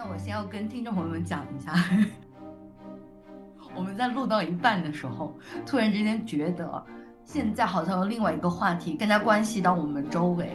[0.00, 1.72] 那我先要跟听众朋友们讲一下，
[3.74, 5.36] 我们在录到一半的时候，
[5.66, 6.86] 突然之间觉得
[7.24, 10.52] 现在好像有另外一个话题更加关系到我们周围。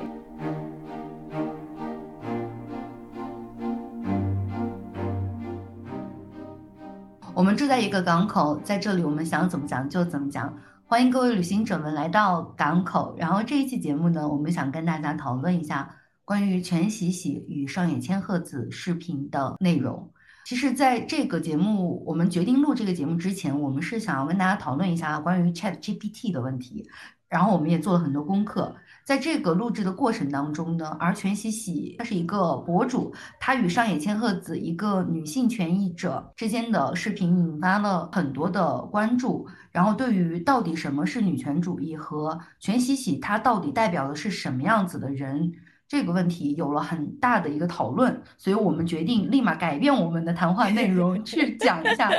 [7.33, 10.57] 我们住在一个港口，在这里我们想怎么讲就怎么讲。
[10.85, 13.13] 欢迎各位旅行者们来到港口。
[13.17, 15.89] 然后这一期节目呢，我们想跟大家讨论一下
[16.25, 20.11] 关于全喜喜与上野千鹤子视频的内容。
[20.45, 26.87] 其实，在这个节目我们决定录这个节目之前，我们是想要跟大家讨论一下关于 Chat GPT 的问题。
[27.29, 28.75] 然后我们也做了很多功课。
[29.03, 39.47] 在这个录制的过程当中呢，而全喜喜她是一个博主，她与上野千鹤子一个女性权益者之间的视频引发了很多的关注。
[39.71, 45.51] 然后对于到底什么是女权主义和全喜喜她到底代表的是什么样子的人？
[45.87, 52.09] 这个问题有了很大的一个讨论，所以我们决定立马改变我们的谈话内容，去讲一下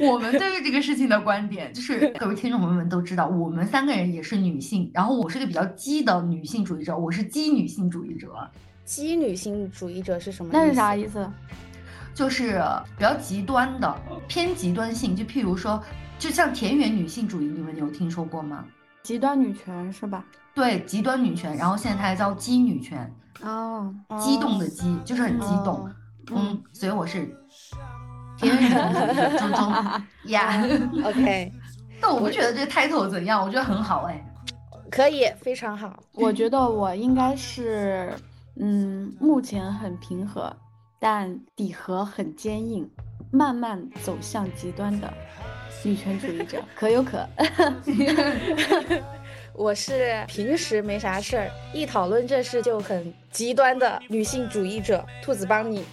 [0.00, 1.72] 我们对于这个事情的观点。
[1.74, 8.32] 就是各位听众朋友们都知道，我们三个人也是女性，然后我是个比较激的女性主义者，我是激女性主义者。
[8.84, 10.50] 激女性主义者是什么？
[10.52, 11.30] 那是啥意思？
[12.14, 12.60] 就是
[12.96, 13.94] 比较极端的，
[14.26, 15.14] 偏极端性。
[15.14, 15.82] 就譬如说，
[16.18, 18.64] 就像田园女性主义，你们有听说过吗？
[19.02, 20.24] 极端女权是吧？
[20.58, 23.08] 对，极端女权，然后现在它还叫激女权
[23.42, 25.88] 哦，激动的激就是很激动，
[26.32, 27.32] 嗯，所以我是
[28.36, 29.72] 田园女权中中
[30.24, 30.60] 呀
[31.04, 31.52] ，OK。
[32.00, 34.20] 但我不觉得这个 title 怎样，我觉得很好哎，
[34.90, 35.96] 可以，非常好。
[36.14, 38.12] 我觉得我应该是，
[38.56, 40.52] 嗯，目前很平和，
[40.98, 42.90] 但底核很坚硬，
[43.30, 45.08] 慢慢走向极端的。
[45.84, 47.24] 女权主义者可有可，
[49.58, 55.04] 我是平时没啥事儿，一讨论这事就很极端的女性主义者。
[55.20, 55.84] 兔子帮你。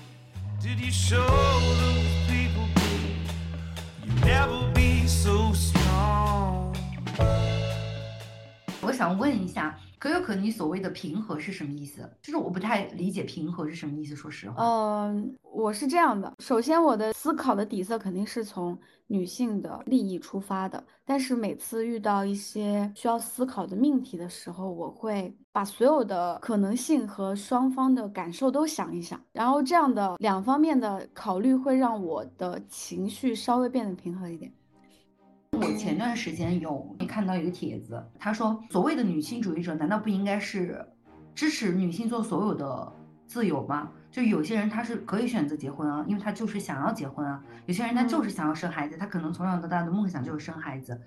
[8.81, 9.75] 我想问一下。
[9.97, 12.09] 可有可，你所谓的平和是什么意思？
[12.21, 14.15] 就是我不太理解平和是什么意思。
[14.15, 16.33] 说实话，嗯，我是这样的。
[16.39, 20.83] 首先，我的思考的底色肯定是从女性的利益出发的。
[21.05, 34.51] 但是每次遇到一些需要思考的命题的时候，我会把所有的可能性和双方的感受都想一想，然后这样的两方面的考虑会让我的情绪稍微变得平和一点。
[35.55, 40.85] 我前段时间有看到一个帖子，他说所谓的女性主义者难道不应该是
[41.33, 42.91] 支持女性做所有的
[43.25, 43.89] 自由吗？
[44.11, 50.99] 就有些人他是可以选择结婚啊，因为他就是想要结婚啊；有些人他就是想要生孩子，他可能从小到大的梦想就是生孩子。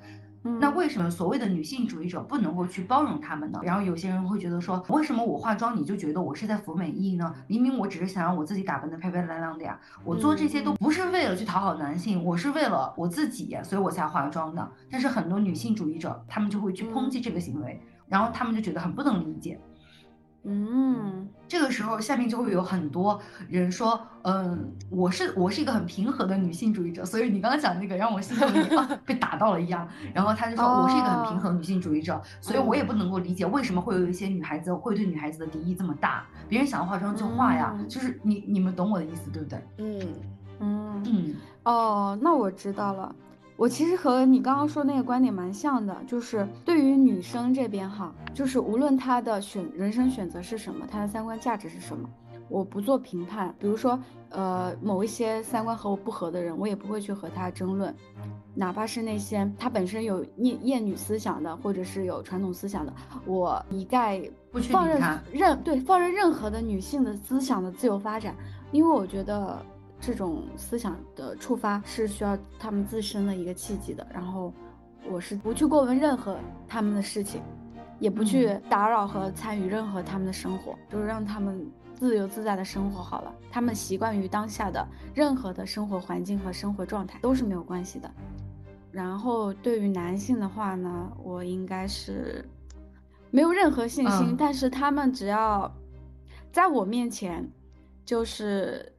[0.60, 3.60] 那为什么所谓的女性主义者不能够去包容他们呢？
[3.62, 7.34] 然后有些人会觉得说，为什么我化妆你就觉得我是在服美役呢？
[7.46, 14.70] 明明我只是想让我自己打扮的漂漂亮亮的呀，我做这些都不是为了去讨好男性，我是为了我自己，所以我才化妆的。
[14.90, 19.60] 但是很多女性主义者，他们就会去抨击这个行为，然后他们就觉得很不能理解。
[20.50, 23.20] 嗯，这个时候下面就会有很多
[23.50, 28.68] 人说，嗯，我是我是一个很平和的女性主义者，所以你刚刚讲那个让我心里
[29.04, 29.86] 被打到了一样。
[30.14, 36.24] 然后他就说我是一个很平和女性主义者，所以我也不能够理解为什么会有一些女孩子会对女孩子的敌意这么大。
[36.48, 39.62] 别人想要化妆就化呀，就是你你们懂我的意思对不对？
[39.76, 40.00] 嗯
[40.60, 43.14] 嗯嗯哦，那我知道了。
[43.58, 52.08] 我其实和你刚刚说那个观点蛮像的，就是对于女生这边哈，就是无论她的选人生选择是什么，她的三观价值是什么，
[52.48, 53.52] 我不做评判。
[53.58, 53.98] 比如说，
[54.28, 57.92] 呃，某一些三观和我不合的人，我也不会去和他争论，
[58.54, 62.94] 哪怕是那些他本身有厌厌女思想的，或者是有传统思想的，
[63.26, 65.02] 我一概不去放任
[65.32, 68.36] 任对放任任何的女性的思想的自由发展，
[68.70, 69.60] 因为我觉得。
[70.00, 74.52] 这种思想的触发是需要他们自身的一个契机的，然后
[75.10, 76.38] 我是不去过问任何
[76.68, 77.42] 他们的事情，
[77.98, 83.34] 也不去打扰和参与任何他们的生活，就是让他们自由自在的生活好了。
[83.50, 88.10] 他们习惯于当下的任何的生活环境和生活状态都是没有关系的。
[88.92, 92.48] 然后对于男性的话呢，我应该是
[93.30, 95.70] 没有任何信心，但是他们只要
[96.52, 97.44] 在我面前，
[98.04, 98.92] 就是。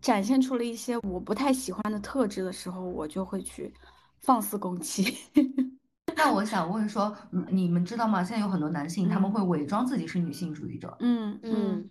[0.00, 3.72] 展现出了一些我不太喜欢的特质的时候，我就会去
[4.20, 5.14] 放肆攻击。
[6.16, 7.14] 那我想问说，
[7.50, 8.22] 你们知道吗？
[8.22, 10.94] 现在有很多男性他们会伪装自己是女性主义者。
[11.00, 11.90] 嗯嗯，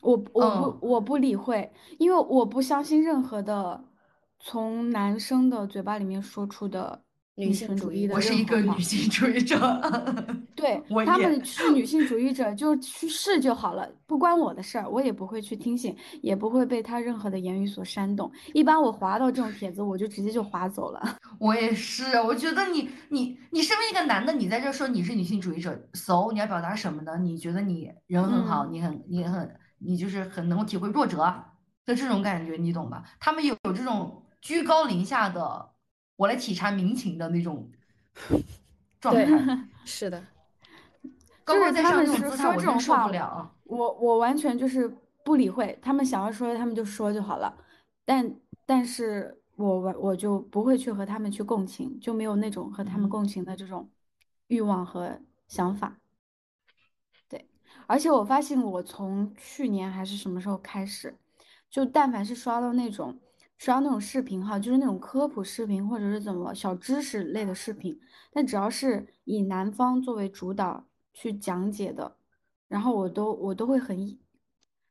[0.00, 3.84] 我我不我不理会，因为我不相信任何的
[4.38, 7.02] 从男生的嘴巴里面说出的
[7.46, 9.56] 女性主义的我是一个女性主义者。
[10.56, 18.30] 对 他们是女性主义者，就去试就好了，不关我的事儿，我也不会去听信，也不会被他任何的言语所煽动。
[18.52, 21.18] 一般我划到这种帖子，我就直接就划走了。
[21.38, 27.16] 我也是，我觉得你你你身为一个男的，你在这说你是女性主义者，so 你要表达什么呢？
[27.18, 31.18] 你觉得你人很好，嗯你很你很你就是很能够体会弱者
[31.86, 33.04] 的这种感觉，你懂吧？
[33.20, 35.68] 他们有有这种居高临下的，
[36.18, 37.70] 我来体察民情的那种
[39.00, 40.20] 状态，是的，
[41.44, 43.54] 高高在就是他们上这种姿态，是说这种我真受话不了。
[43.62, 44.92] 我我完全就是
[45.24, 47.56] 不理会，他们想要说他们就说就好了，
[48.04, 48.34] 但
[48.66, 53.88] 但是我我我就不会去和他们去共情，就没有那种和他们嗯共情的这种
[54.48, 56.00] 欲望和想法。
[57.28, 57.48] 对，
[57.86, 61.16] 而且我发现我从去年还是什么时候开始，
[61.70, 63.20] 就但凡是刷到那种
[63.58, 68.00] 刷那种视频哈，就是那种科普视频或者是怎么小知识类的视频，
[68.32, 72.16] 但只要是以男方作为主导去讲解的。
[72.68, 74.18] 然后我都我都会很，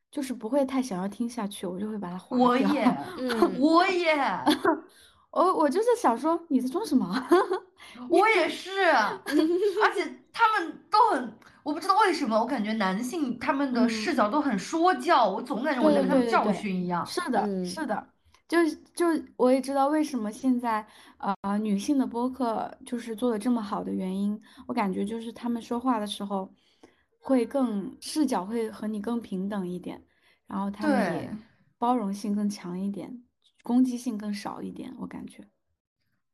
[0.09, 2.45] 就是不会太想要听下去，我就会把它划掉。
[2.45, 4.15] 我也， 嗯我也，
[5.31, 7.07] 我我就是想说你在装什么？
[8.09, 17.05] 我也是，而且他们都很，我不知道为什么，我感觉男性他们的嗯视角都很说教，我总感觉我在对跟他们教训一样。
[17.05, 18.07] 是的，嗯是的，
[18.47, 18.57] 就
[18.95, 19.05] 就
[19.35, 26.53] 我也知道为什么现在呃女性的播客就是做的这么好的原因，我感觉就是她们说话的时候
[27.19, 30.01] 会更视角会和你更平等一点，
[30.47, 31.29] 然后她们也
[31.77, 33.21] 包容性更强一点，
[33.63, 35.47] 攻击性更少一点，我感觉。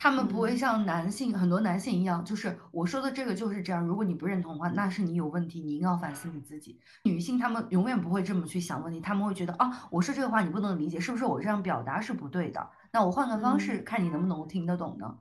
[0.04, 3.88] 他们不会嗯像男性很多男性一样，就是我说的这个就是这样。
[3.88, 6.78] 如果你不认同的话，那是你有问题，你一定要反思你自己。
[7.06, 12.70] 女性她们永远不会这么去想问题，她们会觉得啊，我说这个话你不能理解，是不是我这样表达是不对的？
[12.92, 15.16] 那我换个方式看你能不能听得懂呢？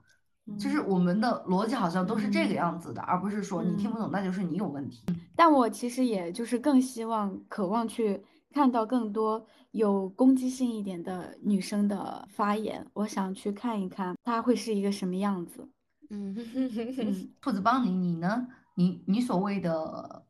[0.58, 5.05] 就是嗯我们的逻辑好像都是这个嗯样子的，而不是说你听嗯不懂，那就是你有问题。
[5.37, 8.20] 但我其实也就是更希望、渴望去
[8.52, 15.69] 看到更多有攻击性一点的女生的发言，我想去看一看她会是一个什么样子。
[16.10, 16.37] 嗯，
[16.99, 18.46] 嗯，兔子帮你，你呢？
[18.75, 20.25] 你你所谓的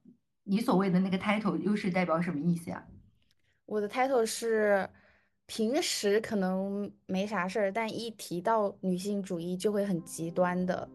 [0.44, 2.86] 你所谓的那个 title 又是代表什么意思呀？
[3.66, 4.88] 我的 title 是
[5.46, 10.88] 平时可能没啥事儿，但一提到女性主义就会很极端的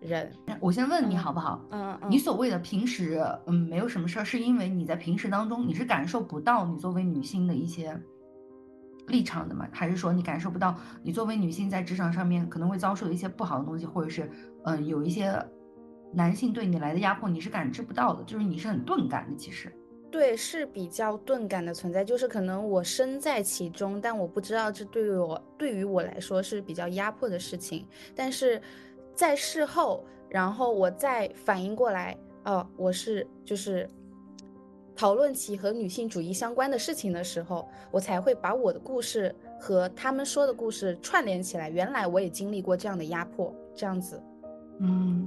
[0.00, 0.32] 人。
[0.60, 1.64] 我先问你嗯好不好？
[1.70, 7.98] 嗯嗯，你所谓的平时，嗯，没有什么事儿，是因为你在平时当中你是感受不到你作为女性的一些
[9.08, 9.68] 立场的吗？
[9.72, 14.30] 还是说你感受不到你作为女性在职场上面可能会遭受一些不好的东西，或者是
[14.64, 15.32] 嗯、有一些
[16.12, 19.72] 男性对你来的压迫，你是感知不到的，就是你是很钝感的，其实。
[20.08, 27.86] 对，是比较钝感的存在，就是可能我身在其中，但我不知道这对于我对于我来说是比较压迫的事情。
[28.14, 28.62] 但是
[29.16, 33.88] 在事后，然后我再反应过来，哦，我是就是
[34.94, 41.70] 讨论起和女性主义相关的事情的时候，我才会把我的故事和他们说的故事串联起来。
[41.70, 44.22] 原来我也经历过这样的压迫，这样子。
[44.80, 45.26] 嗯，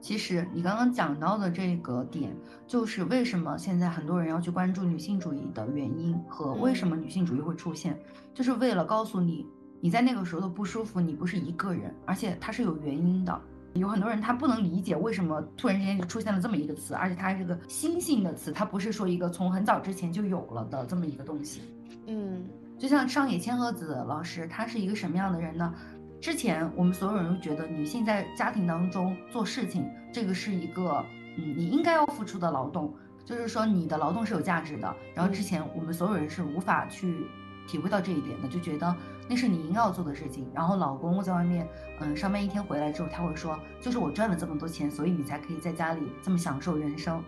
[0.00, 2.34] 其实你刚刚讲到的这个点，
[2.66, 7.98] 就是为什么现在很多人要去关注女性主义的原因和为什么女性主义会出现，
[8.32, 9.46] 就是为了告诉你，
[9.84, 13.42] 你在那个时候的不舒服，你不是一个人，而且它是有原因的。
[13.74, 21.62] 有很多人他不能理解为什么突然之间就出现了这么一个词，而且它还是个新兴的词，它不是说一个从很早之前就有了的这么一个东西。
[22.06, 22.44] 嗯
[22.78, 25.74] 就像上野千鹤子老师，她是一个什么样的人呢？
[26.20, 31.04] 之前我们所有人都觉得女性在家庭当中做事情，这个是一个
[31.36, 34.94] 嗯你应该要付出的劳动，就是说你的劳动是有价值的。
[35.14, 37.26] 然后之前我们所有人是无法去
[37.66, 38.94] 体会到这一点的，就觉得
[39.28, 40.50] 那是你应该要做的事情。
[40.54, 41.66] 然后老公在外面
[42.00, 47.22] 嗯上班一天回来之后，他会说，就是我赚了这么多钱，所以你才可以在家里这么享受人生。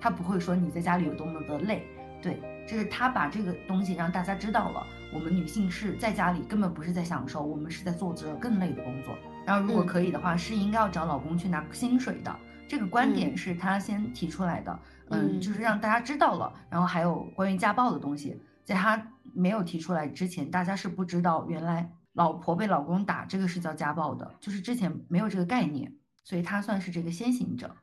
[0.00, 1.86] 他不会说你在家里有多么的累，
[2.20, 9.14] 对，就是他把这个东西让大家知道了，我们女性是在家里根本不是在享受，我们是在做着更累的工作。
[9.46, 12.34] 然后如果嗯可以的话，是应该要找老公去拿薪水的。
[12.66, 14.78] 这个观点嗯是他先提出来的，
[15.10, 16.52] 嗯，嗯就是让大家知道了。
[16.68, 18.96] 然后还有关于家暴的东西，在他
[19.34, 27.74] 没有提出来之前，大家是不知道原来老婆被老公打这个是叫家暴的，就是之前没有这个概念，所以他算是这个先行者。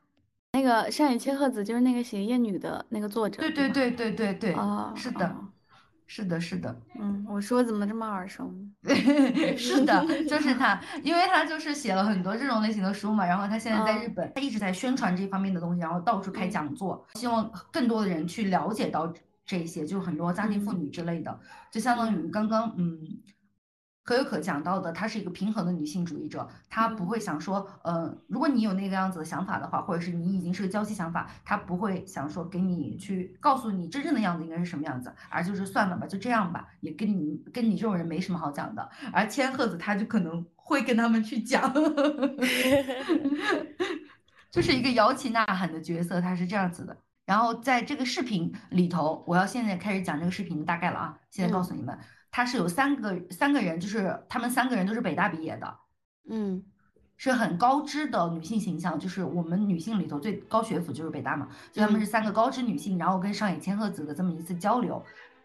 [0.52, 5.48] 那个上野千鹤子就是那个写《厌女》的那个作者，对对对对对对对，哦是的哦，
[6.06, 6.78] 是的，是的。
[7.00, 8.52] 嗯，我说怎么这么耳熟？
[9.56, 19.10] 是的，就是他，因为他就是写了很多这种类型的书嘛，然后他现在在嗯日本，他一直在宣传这方面的东西，然后到处开嗯讲座，希望更多的人去了解到
[19.52, 21.38] 这一些，就很多家庭妇嗯女之类的，
[21.70, 22.98] 就相当于刚刚嗯
[24.02, 38.88] 可有可讲到的，她是一个平衡的女性主义者，她不会想说，呃，如果你有那个样子的想法的话，或者是你已经是个娇妻想法，她不会想说给你去告诉你真正的样子应该是什么样子，而就是算了吧，就这样吧，也跟你跟你这种人没什么好讲的。
[39.12, 41.70] 而千鹤子她就可能会跟他们去讲，
[44.50, 46.96] 就是一个摇旗呐喊的角色，她是这样子的。
[47.32, 51.98] 然后在这个视频里头，我要现在开始讲这个视频的大概了啊，现在告诉你们。
[52.30, 55.78] 他是有三个三个人，就是他们三个人都是北大毕业的，
[56.28, 56.62] 嗯，
[57.16, 65.02] 是很高知的女性形象，就是我们女性里头最高学府就是北大嘛，所以他们是三个高知女性，然后跟上野千鹤子的这么一次交流。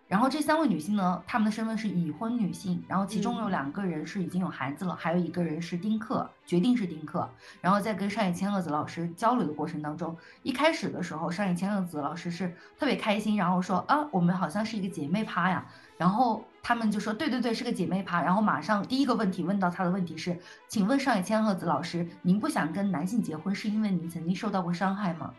[0.08, 7.30] 然后这三位女性呢，她们的身份是已婚女性，然后其中有两个人是已经有孩子了，还有一个人是丁克，决定是丁克。
[7.60, 15.66] 然后在跟上野千鹤子老师交流的过程当中，一开始的时候，上野千鹤子老师是特别开心，然后说啊，我们好像是一个姐妹趴呀。
[15.98, 18.22] 然后他们就说对对对，是个姐妹趴。
[18.22, 25.34] 然后马上第一个问题问到她的问题是，请问上野千鹤子老师，您不想跟男性结婚，是因为您曾经受到过伤害吗？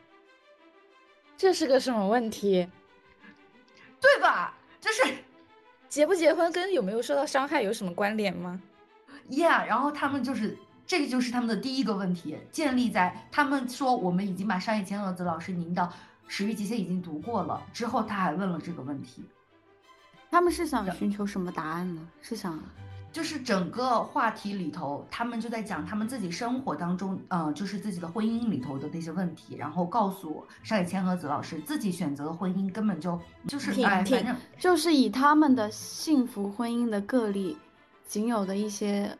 [1.39, 2.69] 这是个什么问题？
[4.01, 4.55] 对吧？
[4.89, 5.15] 就是
[5.89, 8.61] 结不结婚跟有没有受到伤害有什么关联吗
[9.29, 15.83] ？Yeah，然后他们就是这个就是他们的第一个问题，建立在他们说我们已经把上野千鹤子老师您的
[16.27, 19.25] 《始于极限》已经读过了之后，他还问了这个问题。
[20.31, 22.09] 他们是想寻求什么答案呢？
[22.23, 22.59] 是想。
[23.11, 37.57] 就是整个话题里头，他们就在讲他们自己生活当中，呃，就是自己的婚姻里头的那些问题，然后告诉上野千鹤子老师，自己选择的婚姻根本就就是哎，反正就是以他们的幸福婚姻的个例，
[38.07, 39.17] 仅有的一些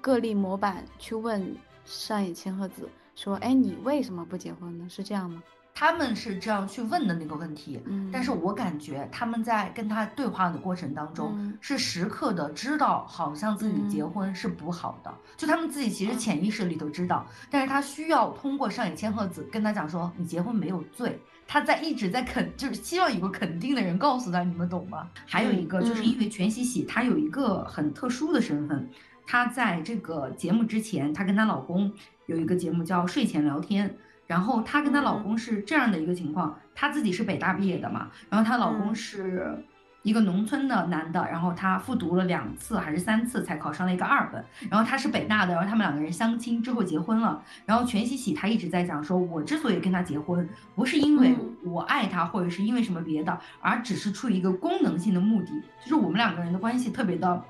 [0.00, 1.54] 个例模板去问
[1.84, 4.88] 上野千鹤子说，哎，你为什么不结婚呢？
[4.88, 5.42] 是这样吗？
[5.74, 25.08] 他们是这样去问的那个问题，但是我感觉他们在跟他对话的过程当中，是时刻的知道，好像自己结婚是不好的，就他们自己其实潜意识里头知道，但是他需要通过上野千鹤子跟他讲说，你结婚没有罪，他在一直在肯，就是希望有个肯定的人告诉他，你们懂吗？
[25.26, 28.88] 还有一个就是因为全喜喜她有一个很特殊的身份，
[29.26, 31.90] 她在这个节目之前，她跟她老公
[32.26, 33.96] 有一个节目叫睡前聊天。
[34.32, 39.62] 然后她跟她老公是这样的一个情况，她自己是北大毕业的嘛，然后她老公是
[40.02, 55.50] 一个农村的男的，然后他复读了两次还是三次才考上了一个二本，然后他是北大的，然后他们两个人相亲之后结婚了，然后全喜喜她一直在讲说，我之所以跟他结婚，不是因为我爱他或者是因为什么别的，而只是出于一个功能性的目的，
[55.82, 57.44] 就是我们两个人的关系特别的，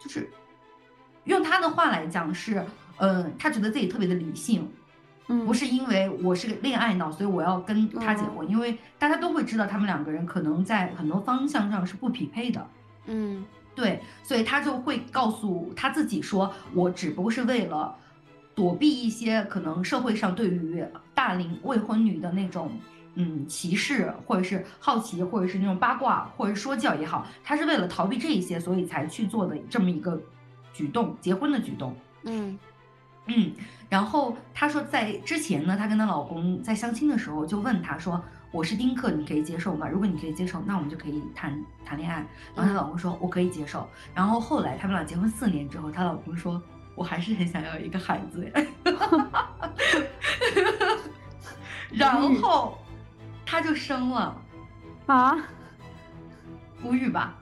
[0.00, 0.28] 就是
[1.24, 2.64] 用他的话来讲是，
[2.96, 4.68] 嗯，他觉得自己特别的理性。
[5.26, 12.66] 不是因为我是个恋爱脑，所以我要跟他结婚，因为大家都会知道他们两个人可能在很多方向上是不匹配的。
[13.06, 13.42] 嗯，
[13.74, 17.94] 对，所以他就会告诉他自己说，我只不过是为了
[18.54, 22.70] 躲避一些可能社会上对于大龄未婚女的那种
[23.14, 30.20] 嗯歧视，或者是好奇，或者是那种八卦，或者说教也好，他是为了逃避这一些，所以才去做的这么一个
[30.74, 31.96] 举动，结婚的举动。
[32.24, 32.58] 嗯。
[33.26, 33.52] 嗯，
[33.88, 39.88] 然后她说，在之前呢，她跟她老公在相亲的时候就问她说：“我是丁克，你可以接受吗？
[39.88, 42.16] 如果你可以接受，那我们就可以谈谈恋爱。”
[42.54, 46.62] 然后她老公说：“我可以接受。”然后后来他们俩结婚四年之后，她老公说
[46.94, 48.52] ：“我还是很想要一个孩子。
[51.90, 52.76] ”然后
[53.46, 54.36] 她就生了
[55.06, 55.36] 啊，
[56.82, 57.34] 无语吧？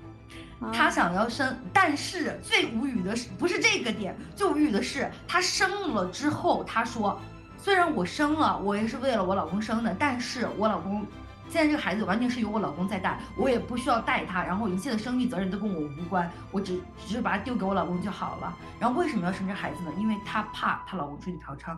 [0.71, 7.19] 他想要生，但是最无语的是，不是这个点，最无语的是，他生了之后，他说，
[7.57, 11.07] 虽然我生了，我也是为了我老公生的，但是我老公
[11.49, 18.57] 现在这个孩子完全是由我老公在带，我也不需要带他，然后一切的生育责任都跟我无关，我只只是把他丢给我老公就好了。
[18.79, 19.93] 然后为什么要生这孩子呢？
[19.99, 21.77] 因为她怕她老公出去嫖娼。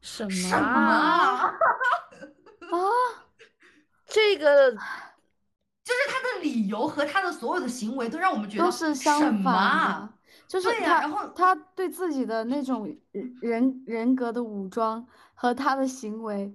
[0.00, 0.30] 什么？
[0.30, 1.52] 什么 啊？
[4.06, 4.76] 这个。
[5.86, 10.12] 就是他的理由和他的所有的行为都让我们觉得都是相反的，
[10.48, 12.92] 就是他，然后他对自己的那种
[13.40, 16.52] 人人格的武装和他的行为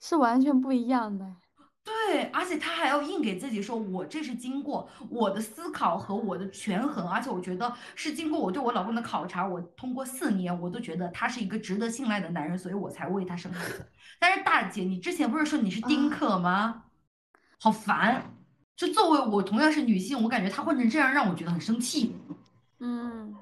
[0.00, 1.36] 是完全不一样的。
[1.84, 13.86] 对，而且他还要硬给自己说，我这是经过我的思考和我的权衡，而且我觉得是经过我对我老公的考察，我通过四年，我都觉得他是一个值得信赖的男人，所以我才为他生孩子。
[14.18, 16.84] 但是大姐，你之前不是说你是丁克吗？
[17.60, 18.32] 好烦。
[18.76, 22.14] 就作为我同样是女性，我感觉他混成这样让我觉得很生气。
[22.78, 23.34] 嗯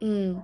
[0.00, 0.42] 嗯，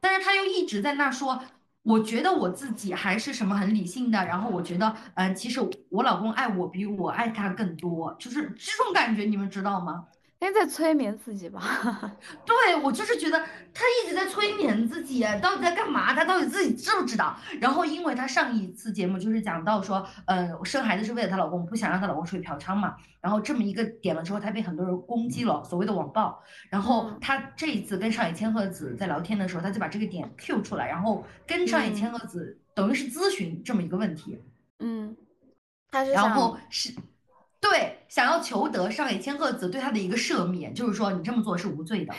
[0.00, 1.42] 但是他又一直在那说，
[1.82, 10.06] 我觉得我自己还是什么很理性的，然后我觉得，嗯，其实我老公爱我比我爱他更多，就是这种感觉，你们知道吗？
[10.40, 11.60] 应该在催眠自己吧？
[12.46, 13.38] 对我就是觉得
[13.74, 16.14] 他一直在催眠自己，到底在干嘛？
[16.14, 17.36] 他到底自己知不知道？
[17.60, 22.96] 然后因为他上一次节目就是讲到说，呃，生孩子是为了她老公，不想让她老公出去嫖娼嘛。
[23.20, 26.42] 然后这么一个点了之后，她被很多人攻击了，所谓的网暴。
[26.70, 34.38] 然后她这一次跟上野千鹤子在聊天的时候，她就把这个点 Q 出来，然后跟上野千鹤子等于是咨询这么一个问题。
[34.78, 35.14] 嗯，
[35.90, 36.94] 他是然后是。
[37.60, 42.14] 对，想要求得上野千鹤子对他的一个赦免，就是说你这么做是无罪的，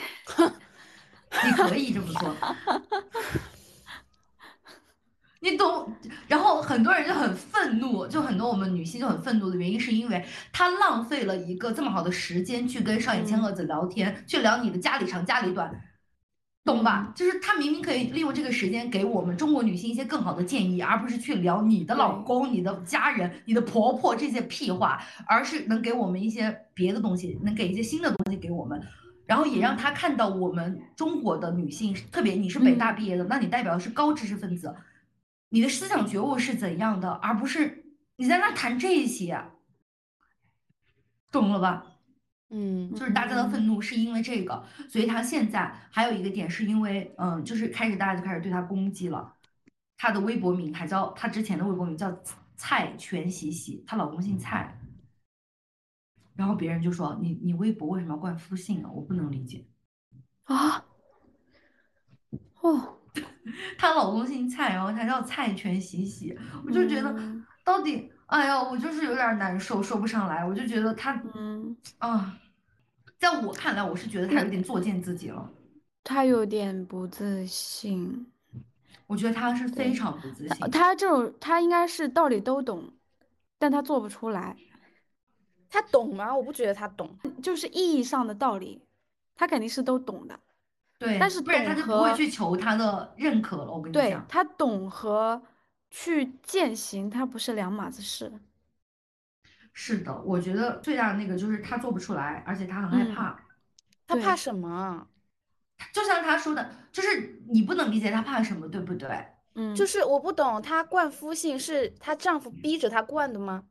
[1.44, 2.36] 你可以这么做，
[5.40, 5.92] 你懂？
[6.28, 15.72] 然后很多人就很愤怒，就很多我们女性就很愤怒的原因，是因为她浪费了一个这么好的时间去跟上野千鹤子聊天，去聊你的家里长家里短。
[16.64, 17.12] 懂吧？
[17.16, 28.80] 就是他明明可以利用这个时间给我们中国女性一些更好的建议，而不是去聊你的老公、你的家人、你的婆婆这些屁话，而是能给我们一些别的东西，能给一些新的东西给我们，
[29.26, 34.76] 然后也让他看到我们中国的女性，特别你是北大毕业的，那你代表的是高知识分子，
[35.50, 37.86] 你的思想觉悟是怎样的，而不是
[38.18, 39.44] 你在那谈这些，
[41.32, 41.88] 懂了吧？
[42.54, 49.34] 嗯，就是大家的愤怒是因为这个，所以她现在还有一个点是因为，嗯，就是开始大家就开始对她攻击了，
[49.98, 52.22] 她的微博名还叫她之前的微博名叫
[52.58, 54.78] 蔡全喜喜，她老公姓蔡，
[56.36, 58.92] 然后别人就说你你微博为什么要冠夫姓啊？
[58.92, 59.66] 我不能理解。
[60.44, 60.84] 啊，
[62.60, 62.98] 哦，
[63.80, 67.16] 她老公姓蔡，然后她叫蔡全喜喜，我就觉得
[67.64, 68.11] 到底。
[68.32, 70.46] 哎呀，我就是有点难受，说不上来。
[70.46, 72.40] 我就觉得他，嗯啊，
[73.20, 75.50] 在我看来，我是觉得他有点作践自己了。
[76.02, 78.26] 他有点不自信。
[79.06, 80.72] 我觉得他是非常不自信。
[80.72, 82.94] 他这种，他应该是道理都懂，
[83.60, 84.56] 但他做不出来。
[85.70, 86.34] 他懂吗？
[86.34, 88.82] 我不觉得他懂，就是意义上的道理，
[89.36, 90.40] 他肯定是都懂的。
[90.98, 93.70] 对，但是不然他就不会去求他的认可了。
[93.70, 95.42] 我跟你讲，对他懂和。
[95.92, 98.32] 去践行，它不是两码子事。
[99.74, 103.40] 是的，我觉得最大的那个就是他做不出来，而且他很害怕。
[104.08, 105.08] 他怕什么？
[105.94, 109.10] 就像他说的，就是你不能理解他怕什么，对不对？
[109.56, 113.66] 嗯，就是我不懂，她惯夫性是她丈夫逼着她惯的吗？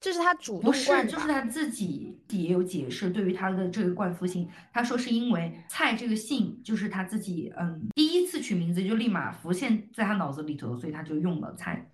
[0.00, 3.10] 这是他主动冠的，就是他自己也有解释。
[3.10, 11.90] 对于他的这个冠夫姓，他说是因为蔡这个姓就是他自己，嗯，第一次取名字就立马浮现在他脑子里头，所以他就用了蔡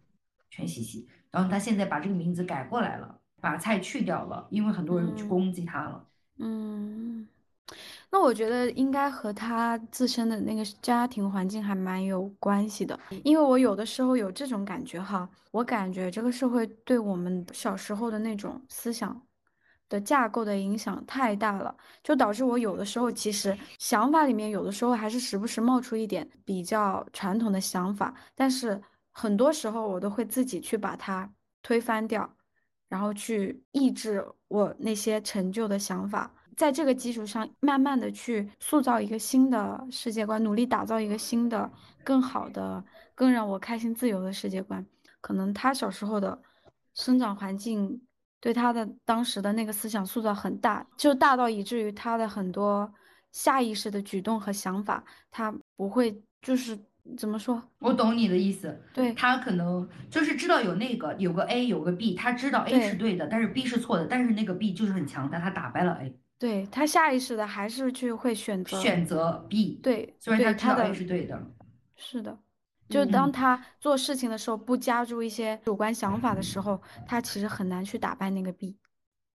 [0.50, 1.08] 全喜喜。
[1.30, 6.06] 然后他现在把这个名字改过来了，把蔡去掉了，因为很多人去攻击他了。
[6.38, 7.26] 嗯。
[8.14, 19.20] 那我觉得应该和他自身的那个家庭环境还蛮有关系的，因为我有的时候有这种感觉哈，我感觉这个社会对我们小时候的那种思想
[19.88, 31.28] 的架构的影响太大了，就导致我有的时候其实想法里面有的时候还是时不时冒出一点比较传统的想法，但是很多时候我都会自己去把它
[31.64, 32.32] 推翻掉，
[32.88, 36.32] 然后去抑制我那些陈旧的想法。
[36.56, 41.70] 在这个基础上，慢慢的去塑造一个新的世界观，努力打造一个新的、
[42.02, 44.84] 更好的、更让我开心、自由的世界观。
[45.20, 46.40] 可能他小时候的
[46.94, 48.00] 生长环境
[48.40, 52.92] 对他的当时的那个思想塑造很大，就大到以至于他的很多
[53.32, 56.78] 下意识的举动和想法，他不会就是
[57.16, 57.62] 怎么说？
[57.78, 58.78] 我懂你的意思。
[58.92, 66.14] 对他可能就是知道有那个有个 A 有个 B，他知道 A 是对的，但是 B 是错的，但是那个 B 就是很强大，他打败了 A。
[66.44, 71.42] 对他下意识的还是去会选择选择 B，对，虽然他知道 A 是对的，
[71.96, 72.38] 是的，
[72.86, 78.76] 就当他做事情的时候不加入一些主观想法的时候，他其实很难去打败那个 B。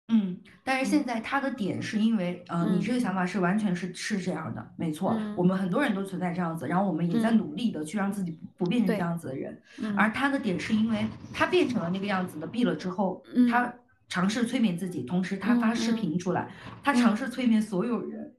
[0.08, 9.62] 嗯，但是现在他的点是因为，呃，你这个想法是完全是是这样的，没错，我们很多人都存在这样子，然后我们也在努力的去让自己不变成这样子的人，
[9.96, 13.72] 而他的点是因为他变成了那个样子的 B 了之后，他。
[14.08, 16.48] 尝试催眠自己，同时他发视频出来，
[16.82, 18.34] 他尝试催眠所有人，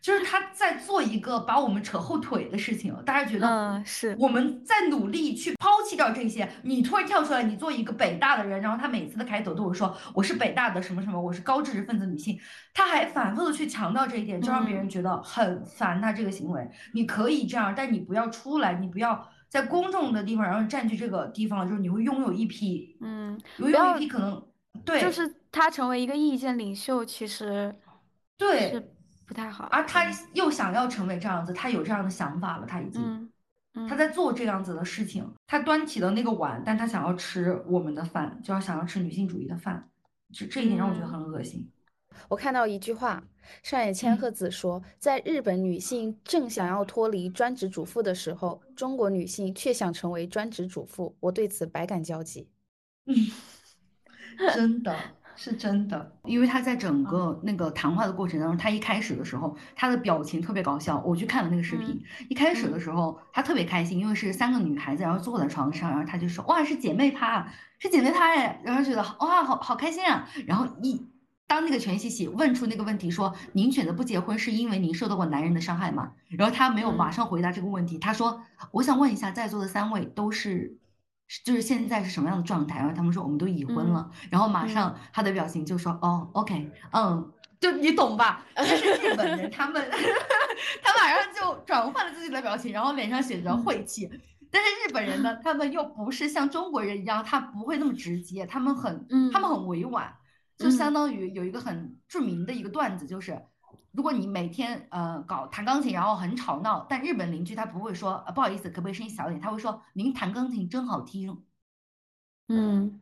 [0.00, 2.94] 就是他在做一个把我们扯后腿的事情。
[3.04, 12.38] 大家觉得嗯是我们在努力去抛弃掉这些，你突然跳出来，你做一个北大的人，然后他每次的开头都会说我是北大的什么什么，我是高知识分子女性，
[12.72, 16.00] 他还反复的去强调这一点，就让别人觉得很烦。
[16.00, 19.28] 他这个行为，你可以这样，但你不要出来，你不要。
[19.54, 24.44] 在公众的地方，然后占据这个地方，就是你会拥有一批，嗯，拥有一批可能，
[24.84, 27.72] 对，就是他成为一个意见领袖，其实
[28.36, 28.92] 对是
[29.24, 29.68] 不太好。
[29.70, 33.30] 而他又想要成为这样子，他有这样的想法了，他已经，
[33.88, 39.88] 他在做这样子的事情，他端起了那个碗，但他想要吃我们的饭，就要想要吃女性主义的饭，
[40.32, 41.70] 这这一点让我觉得很恶心。
[42.28, 43.22] 我看到一句话，
[43.62, 51.16] 上野千鹤子说，在日本女性正想要脱离专职主妇的时候，中国女性却想成为专职主妇。
[51.20, 52.48] 我对此百感交集。
[53.06, 53.14] 嗯，
[54.54, 54.96] 真的
[55.36, 61.02] 是真的，因为他在整个那个谈话的过程当中，他一开始的时候，他的表情特别搞笑。
[61.04, 62.00] 我去看了那个视频，
[62.30, 70.28] 一开始的时候他特别开心，因为是三个女孩子，然后坐在床上，然后他就说：“哇，是姐妹趴，是姐妹趴哎！”然后觉得哇，好好开心啊。
[70.46, 71.04] 然后一
[71.46, 80.78] 当那个全喜喜问出那个问题，说：“您选择不结婚是因为您受到过男人的伤害吗？”然后他没有马上回答这个问题，他说：“我想问一下，在座的三位都是。”
[81.42, 82.78] 就是现在是什么样的状态？
[82.78, 88.44] 然后他们说我们都已婚了，然后马上他的表情就说哦，OK，嗯，就你懂吧？
[88.54, 89.82] 这是日本人，他们
[90.84, 94.08] 他马上就转换了自己的表情，然后脸上写着晦气。
[94.50, 100.14] 但是日本人呢，他们又不是像中国人一样，他不会那么直接，他们很，他们很委婉，
[100.56, 103.40] 就相当于有一个很著名的一个段子，就是。
[103.90, 109.40] 如果你每天呃搞弹钢琴，然后很吵闹，但日本邻居他不会说不好意思，可不可以声音小一点？
[109.40, 111.44] 他会说您弹钢琴真好听。
[112.48, 113.00] 嗯，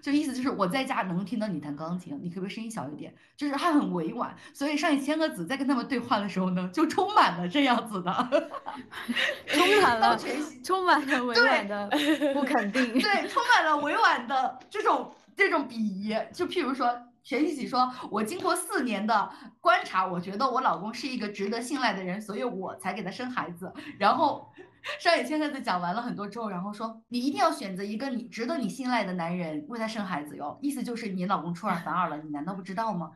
[0.00, 3.12] 就意思就是我在家能听到你弹钢琴，你可不可以声音小一点？
[3.36, 8.12] 就是他很委婉，所以上一千个子在跟他们对话的时候呢，就充满了这样子的，
[9.48, 10.16] 充满了
[10.62, 11.90] 充满了委婉的
[12.32, 17.04] 不肯定，对，充满了委婉的这种这种鄙夷，就譬如说。
[17.24, 23.70] 全喜喜说：“我经过四年的观察，我觉得我老公是一个值得信赖的人，所以我才给他生孩子。”
[24.00, 24.50] 然后
[24.98, 33.10] 上野千鹤子讲完了很多之后，然后说：“你一定要选择一个你值得你信赖的男人为他生孩子哟。”意思就是你老公出尔反尔了，你难道不知道吗？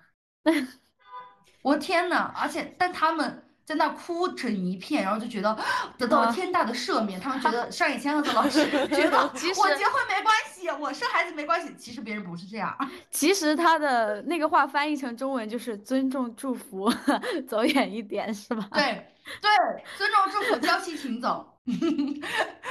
[1.62, 3.44] 我天呐，而且但他们。
[3.64, 5.56] 在那哭成一片，然后就觉得
[5.96, 7.20] 得到了天大的赦免。
[7.20, 11.72] 他们觉得 上野千鹤子老师 觉得 我结婚没关系，我生孩子没关系。
[11.76, 12.76] 其实别人不是这样。
[13.10, 16.92] 其实他的那个话翻译成中文就是尊重祝福，
[17.46, 18.68] 走远一点是吧？
[18.72, 19.06] 对
[19.40, 19.50] 对，
[19.96, 21.48] 尊重祝福，娇妻请走。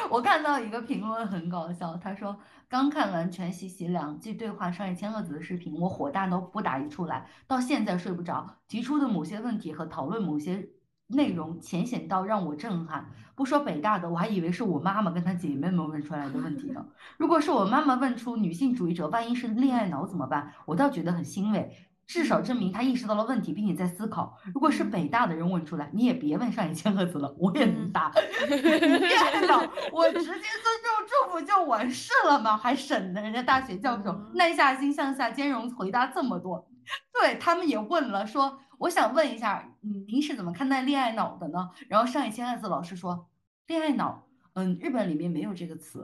[0.10, 8.58] 我看到一个评论很搞笑，他说刚看完全喜喜两季对话上野千鹤子的视频，我火大都不打一处来，到现在睡不着。
[8.68, 10.68] 提出的某些问题和讨论某些。
[11.12, 16.86] 内容浅显到让我震撼，不说北大的，我还以为是我妈妈跟她姐妹们问出来的问题呢。
[17.18, 20.54] 如果是我妈妈问出女性主义者，万一是恋爱脑怎么办？
[20.66, 21.72] 我倒觉得很欣慰，
[22.08, 24.38] 至少证明她意识到了问题，并且在思考。
[24.54, 28.12] 如果是北大的人问出来，你也别问上野千鹤子了，我也能答。
[28.48, 32.58] 恋爱脑，我直接尊重祝福就完事了吗？
[32.58, 36.68] 还省得人家大学教授耐下心向下兼容回答这么多。
[37.14, 39.72] 对他们也问了，说我想问一下，
[40.08, 41.70] 您是怎么看待恋爱脑的呢？
[41.88, 43.30] 然后上野千鹤子老师说，
[43.68, 46.04] 恋爱脑，嗯，日本里面没有这个词。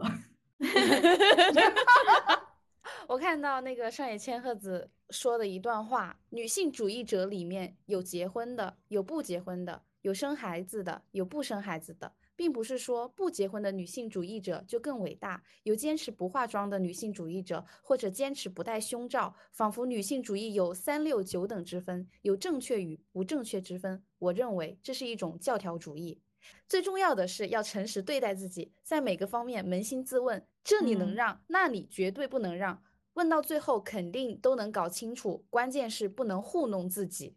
[3.07, 12.13] 我看到那个上野千鹤子说的一段话，女性主义者里面有结婚的，有不结婚的，有生孩子的，有不生孩子的。
[12.37, 24.03] 并不是说不结婚的女性主义者就更伟大，有坚持不化妆的女性主义者，或者坚持不戴胸罩，仿佛女性主义有三六九等之分，有正确与不正确之分。
[24.19, 26.21] 我认为这是一种教条主义。
[26.69, 32.81] 最重要的是要诚实对待自己，在每个方面扪心自问：这你能让，那你绝对不能让。
[33.15, 37.35] 问到最后肯定都能搞清楚，关键是不能糊弄自己。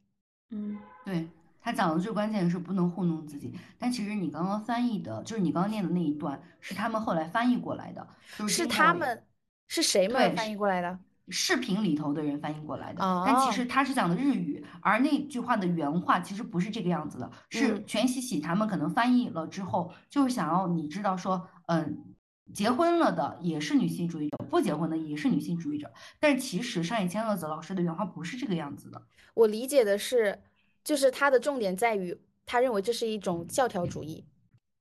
[0.51, 1.27] 嗯，对。
[1.61, 8.09] 他讲的最关键的是不能糊弄自己，但其实你刚刚翻译的，就是你刚刚念的那一段，是他们后来翻译过来的，
[8.49, 9.23] 是他们
[9.69, 10.99] 是谁们翻译过来的？
[11.29, 22.05] 视频里头的人翻译过来的，但其实他是讲的日语，而那句话的原话其实不是这个样子的，是全喜喜他们可能翻译了之后，就是想要你知道说，嗯，
[22.53, 29.01] 结婚了的也是女性主义者，不结婚的也是女性主义者，但其实上野千鹤子老师的原话不是这个样子的，
[29.35, 30.41] 我理解的是。
[30.83, 34.27] 就是他的重点在于，他认为这是一种教条主义。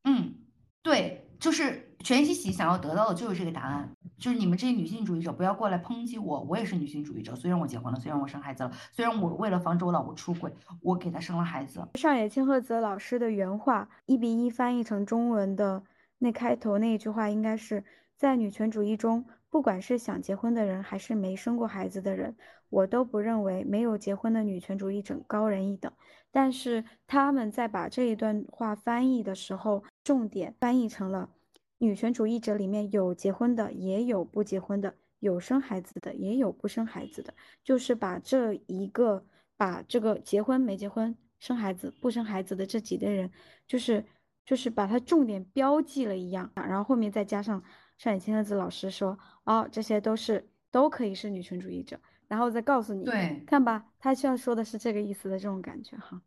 [0.03, 0.33] 嗯，
[0.81, 7.35] 对，就是全喜喜想要得到的就是这个答案，就是你们这些女性主义者不要过来抨击我，我也是女性主义者。
[7.35, 11.85] 虽然我结婚了，虽然我生孩子了，虽然我为了防止我老公出轨，我给他生了孩子。
[11.95, 15.83] 上野千鹤子老师的原话一比一翻译成中文的
[16.17, 17.83] 那开头那一句话，应该是
[18.15, 19.25] 在女权主义中。
[19.51, 22.35] 不管是想结婚的人，还是没生过孩子的人，
[22.69, 25.91] 我都不认为没有结婚的女权主义者高人一等。
[26.31, 31.29] 但是他们在把这一段话翻译的时候，重点翻译成了
[31.77, 39.25] 女权主义者里面有结婚的，也有不结婚的，有生孩子的，也有不生孩子的，就是把这一个
[39.57, 43.31] 把这个结婚没结婚、生孩子不生孩子的这几类人，
[43.67, 44.05] 就是
[44.45, 47.63] 就是把它重点标记了一样，然后后面再加上。
[47.97, 51.99] 上野千鹤子老师说：“哦，这些都是都可以是女权主义者，
[52.29, 56.21] 然后再告诉你，对，看吧，他需要说的是这个意思的这种感觉哈。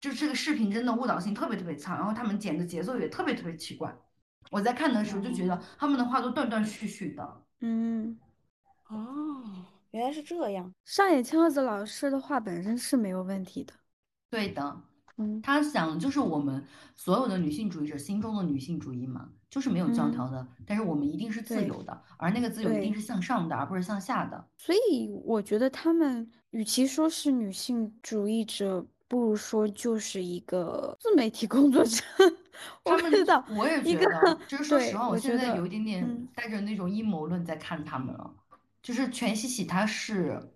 [0.00, 3.96] 就这个视频真的误导性特别特别强，然后他们剪的节奏也特别特别奇怪。
[4.50, 7.42] 我在看的时候就觉得他们的话都断断续续的。
[7.60, 8.18] 嗯，
[8.88, 9.42] 哦，
[9.92, 10.74] 原来是这样。
[10.84, 13.72] 上野千鹤子老师的话本身是没有问题的。
[14.28, 14.82] 对的，
[15.16, 16.62] 嗯，他想就是我们
[16.94, 24.44] 所有的女性主义者心中的女性主义嘛，就是没有教条的，但是我们一定是自由的，而那个自由一定是向上的，而不是向下的。
[24.56, 32.02] 所以我觉得他们与其说是女性主义者，不如说就是一个自媒体工作者。
[32.84, 38.34] 我他们不知道，我也一觉得，就是说对实话，我现在有一点点嗯带着那种阴谋论在看他们了。
[38.82, 40.52] 就是全喜喜他是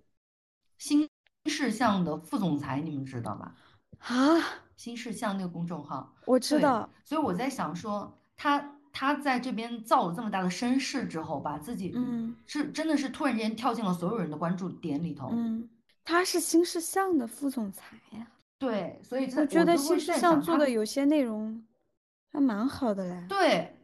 [0.77, 1.09] 新
[1.47, 3.55] 事项的副总裁，你们知道吧？
[4.01, 4.43] 啊，
[4.75, 15.29] 新事项那个公众号，我知，道，所以我在想说，他他在这边造了这么大的声势之后，把自己嗯是真的是突然间跳进了所有人的关注点里头。
[15.33, 15.68] 嗯，
[16.05, 18.27] 他是新事项的副总裁呀。
[18.59, 21.64] 对，所以我觉得新事项在想他做的有些内容
[22.33, 23.24] 还蛮好的嘞。
[23.29, 23.77] 对，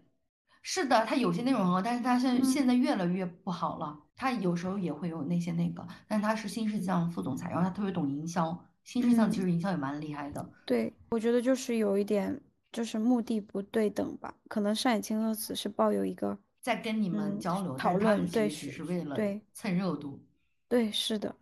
[0.62, 4.00] 是的，他有些内容很好，但是他现嗯现在越来越不好了。
[4.16, 8.56] 他有时候也会有那些那个，但他是新世项副总裁，然后他特别懂营销。
[8.84, 10.46] 新世项其嗯实营销也蛮厉害的。
[10.66, 12.38] 对，我觉得就是有一点，
[12.74, 14.34] 就是目的不对等吧。
[14.48, 20.20] 可能上野千鹤子是抱有一个，在跟你们嗯交流，讨论对只是为了对蹭热度。
[20.68, 21.32] 对，是的，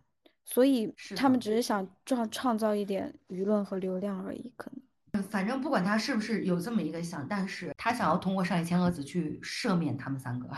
[0.45, 5.23] 所以他们只是想创创造一点舆论和流量而已，可能。
[5.23, 10.49] 反正不管他是不是有这么一个想，但是他想要通过上野千鹤子去赦免他们三个，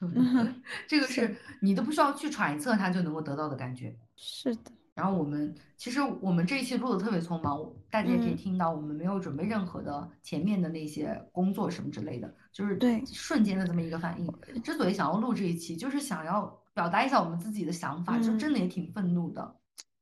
[0.88, 3.94] 这个是你都不需要去揣测他就能够得到的感觉。
[4.16, 14.62] 是的，然后我们其实我们这一期录的特别匆忙，大家也可以嗯听到我们没有准备任何的前面的那些工作什么之类的，就是对瞬间的这么一个反应。
[14.62, 16.42] 之所以想要录这一期，就是想要
[16.74, 19.56] 表达一下我们自己的想法，就嗯真的也挺愤怒的。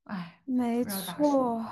[0.04, 1.64] 哎，没错，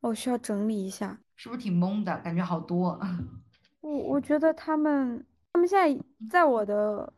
[0.00, 1.16] 我需要整理一下。
[1.36, 2.18] 是不是挺懵的？
[2.18, 3.00] 感觉好多。
[3.80, 7.12] 我我觉得他们他们现在在我的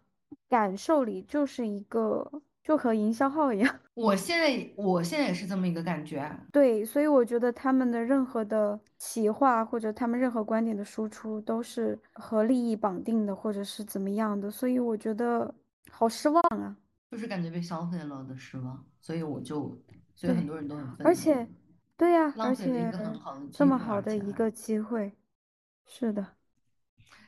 [0.49, 2.31] 感受里就是一个
[2.62, 6.31] 就和营销号一样， 我现在我现在也是这么一个感觉。
[6.53, 15.53] 对，所以我觉得他们的任何的企划或者他们任何观点的输出都是和利益绑定的，或者是怎么样的，所以我觉得
[15.90, 16.77] 好失望啊。
[17.11, 19.79] 就是感觉被消费了的失望，所以我就，
[20.14, 21.46] 所以很多人都很愤怒，而且，
[21.94, 22.90] 对呀，而且
[23.53, 25.12] 这么好的一个机会，
[25.85, 26.27] 是的，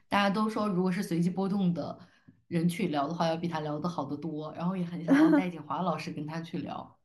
[0.09, 1.99] 大家都说，如果是随机波动的
[2.49, 4.53] 人去聊的话，要比他聊的好得多。
[4.57, 6.97] 然后也很想让 戴锦华老师跟他去聊。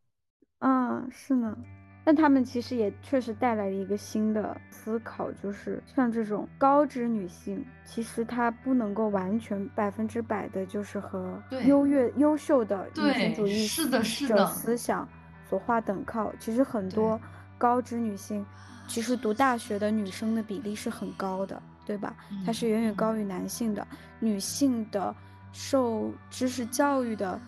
[0.59, 1.57] 啊，是呢。
[2.05, 15.07] 但他们其实也确实带来了一个新的思考，就是像这种高知女性，其实她不能够完全百分之百的，就是和优越、优秀的女性主义是的是者的思想
[15.47, 16.33] 所划等号。
[16.39, 17.19] 其实很多
[17.59, 18.43] 高知女性，
[18.87, 22.15] 其实读大学的女生的比例是很高的，对吧？
[22.43, 23.85] 她是嗯远远高于男性的。
[24.19, 25.13] 女性的
[25.51, 27.39] 受知识教育的，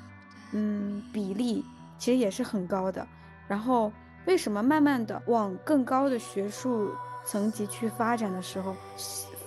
[0.51, 1.65] 嗯，比例
[1.97, 3.07] 其实也是很高的。
[3.47, 3.91] 然后
[4.25, 6.91] 为什么慢慢的往更高的学术
[7.25, 8.75] 层级去发展的时候，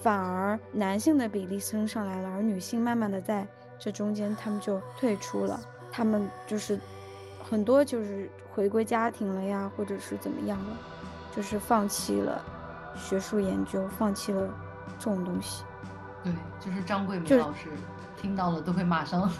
[0.02, 3.46] 反而男性的比例升上来了，而女性慢慢的在
[3.78, 5.58] 这中间他们就退出了，
[5.90, 6.78] 他们就是
[7.42, 10.76] 很多就是回归家庭了呀，或者是怎么样了，
[11.34, 12.44] 就是放弃了
[12.96, 14.48] 学术研究，放弃了
[14.98, 15.64] 这种东西。
[16.22, 17.68] 对，就是张桂梅就是老师
[18.24, 19.30] 听到了都会马上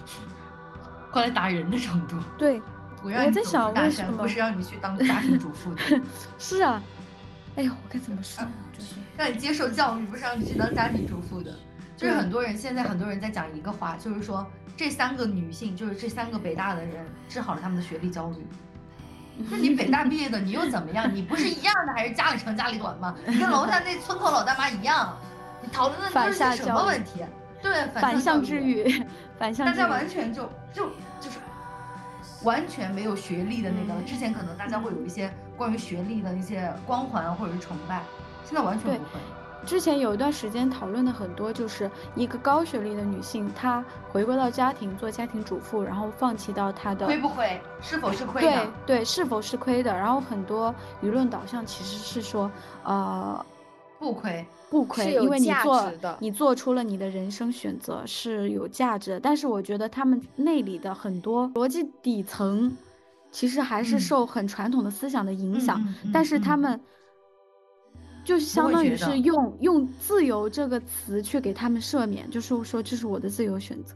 [1.11, 2.19] 过来打人的程度。
[2.37, 2.61] 对，
[3.03, 5.83] 我让你走出在想大山，不是让你去当家庭主妇的，
[6.39, 6.83] 是啊，
[7.57, 8.45] 哎呦，我该怎么说？
[8.77, 11.51] 就是让你接受教育，不是让你去当家庭主妇的。
[11.97, 18.47] 就是很多人现在很多人在讲一个话，就是说这三个女性，就是这三个北大的人治好了他们的学历焦虑。
[19.51, 21.13] 那你北大毕业的，你又怎么样？
[21.13, 23.15] 你不是一样的，还是家里长家里短吗？
[23.27, 25.17] 你跟楼下那村口老大妈一样，
[25.63, 27.25] 你讨论的都是什么问题？
[27.65, 28.85] 对，反向治愈，
[29.39, 30.85] 反向大家完全就就
[31.19, 31.39] 就是
[32.43, 33.99] 完全没有学历的那个。
[33.99, 38.03] 嗯之前可能大家会有一些关于学历的一些光环或者是崇拜，
[38.45, 39.21] 现在完全不会。
[39.65, 47.59] 之前有一段时间讨论的很多，就是一个高学历的女性，她回归到家庭做家庭主妇，然后放弃到她的亏不亏？
[47.81, 48.67] 是否是亏对的？
[48.85, 49.91] 对是否是亏的？
[49.97, 52.51] 然后很多舆论导向其实是说，
[52.83, 53.43] 呃，
[54.05, 54.47] 不亏。
[54.71, 59.21] 不亏，是有因为你价做你做出了你的人生选择是有价值的。
[59.21, 62.77] 但是我觉得他们内里的很多逻辑底层，
[63.31, 65.83] 其实还是嗯受很传统的思想的影响。
[66.13, 66.81] 但是他嗯们
[68.25, 73.95] 就相当于是用用自由这个词去给他们赦免，就是说这是我的自由选择。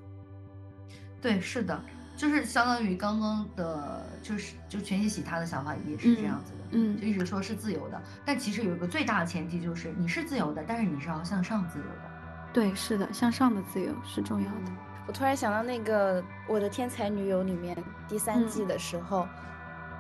[1.21, 1.83] 对，是的，
[2.19, 12.11] 就是相当于刚刚的，就是就全息洗他的想法也是这样子的，嗯就一直说是自由的，但其实有一个最大的前提就是你是自由的，但是你是要向上自由的。
[12.53, 14.73] 对，是的，向上的自由是重要的。
[15.07, 17.77] 我突然想到那个《我的天才女友》里面
[18.09, 19.29] 第三季的时候，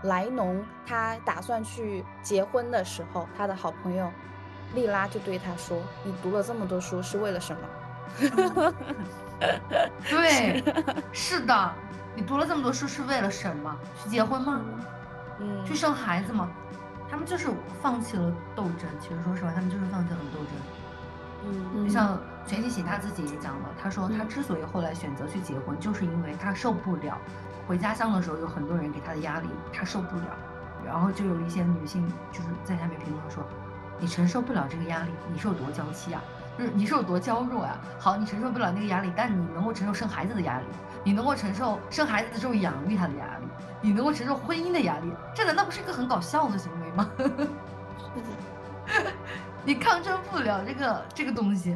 [0.02, 4.10] 莱农他打算去结婚的时候，他的好朋友
[4.74, 7.62] 莉拉就对他说：“你读了这么多书是为了什么？”
[10.10, 10.62] 对，
[11.12, 11.74] 是的，
[12.18, 13.76] 你读了这么多书是为了什么？
[14.02, 14.60] 去结婚吗？
[15.38, 16.48] 嗯，去生孩子吗？
[17.08, 17.48] 他们就是
[17.80, 18.90] 放弃了斗争。
[18.98, 20.52] 其实说实话，他们就是放弃了斗争。
[21.46, 27.16] 嗯就像全喜喜他自己也讲了，他说他嗯之所以后来选择去结婚，就是因为他受不了
[27.68, 30.36] 回家乡的时候有很多人给他的压力，他受不了。
[30.84, 33.44] 然后就有一些女性就是在下面评论说，
[34.00, 36.20] 你承受不了这个压力，你是有多娇气啊？
[36.58, 37.78] 就是你是有多娇弱啊？
[38.00, 40.64] 好，你承受不了那个压力，但你能够承受生孩子的压力，
[41.08, 43.46] 你能够承受生孩子之后养育他的压力，
[43.80, 47.10] 你能够承受婚姻的压力，这难道不是一个很搞笑的行为吗？
[49.64, 51.74] 你抗争不了这个这个东西。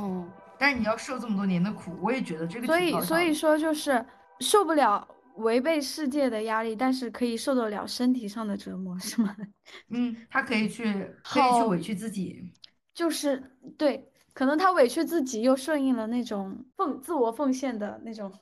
[0.00, 0.26] 哦，
[0.58, 4.02] 但是你要受这么多年的苦，我也觉得这个所以所以说就是
[4.40, 5.06] 受不了
[5.36, 9.36] 违背世界的压力，但是可以受得了身体上的折磨，是吗？
[9.92, 12.50] 嗯，他可以去可以去委屈自己，
[12.94, 18.32] 就是对，可能他委屈自己，又顺应了那种奉自我奉献的那种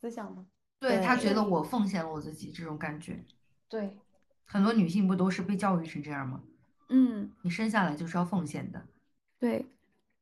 [0.00, 0.46] 思想吗。
[0.80, 3.24] 对他觉得我奉献了我自己这种感觉。
[3.68, 3.96] 对，
[4.44, 6.40] 很多女性不都是被教育成这样吗？
[6.88, 8.86] 嗯，你生下来就是要奉献的，
[9.38, 9.66] 对，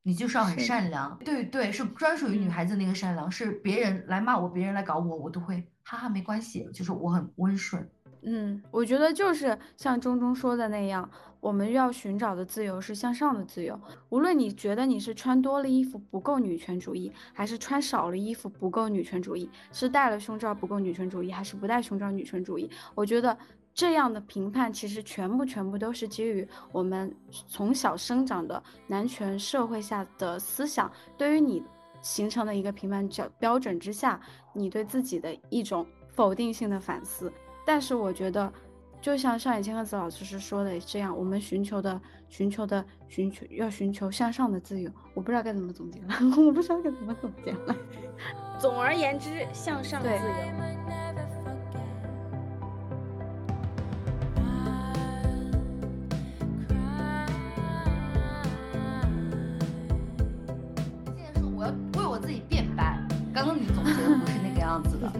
[0.02, 1.16] 你就是要很善良。
[1.18, 7.88] 对对，是专属于女嗯孩子那个善良，是别人来骂我，别人来搞我，我都会哈哈没关系，就是我很温顺。
[8.28, 11.08] 嗯，我觉得就是像钟钟说的那样，
[11.38, 13.80] 我们要寻找的自由是向上的自由。
[14.08, 23.38] 无论你觉得你是穿多了衣服不够女权主义，还是穿少了衣服不够女权主义，是戴了胸罩不够女权主义，还是不戴胸罩女权主义，我觉得
[23.72, 27.14] 这样的评判其实全部全部都是基于我们
[27.46, 31.62] 从小生长的男权社会下的思想，对于你
[32.02, 34.20] 形成的一个评判标标准之下，
[34.52, 37.32] 你对自己的一种否定性的反思。
[37.66, 38.50] 但是我觉得，
[39.00, 44.88] 就像上野千鹤子老师是说的这样，我们寻求的、寻求的、寻求要寻求向上的自由。
[45.14, 47.76] 我不知道该怎么总结了， 我不知道该怎么总结了。
[48.58, 50.22] 总而言之，向上自对由。
[61.16, 62.96] 现在说我要为我自己变白，
[63.34, 65.12] 刚刚你总结的不是那个样子的。